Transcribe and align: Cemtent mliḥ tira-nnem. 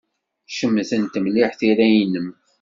Cemtent 0.57 1.15
mliḥ 1.23 1.51
tira-nnem. 1.59 2.27